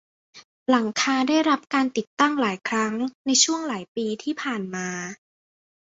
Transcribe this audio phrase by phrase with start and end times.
[0.69, 2.93] หลังคาได้รับการติดตั้งหลายครั้ง
[3.25, 4.87] ในช่วงหลายปีที่ผ่านมา